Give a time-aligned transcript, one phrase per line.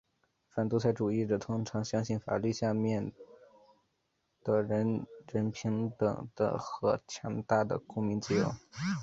[0.49, 3.13] 反独裁主义者通常相信法律下全面
[4.43, 8.49] 的人人平等的和强大的公民自由。